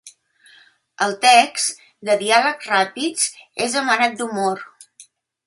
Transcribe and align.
El 1.07 1.11
text, 1.25 1.83
de 2.09 2.15
diàlegs 2.23 2.71
ràpids, 2.73 3.29
és 3.67 3.77
amarat 3.83 4.19
d’humor. 4.23 4.67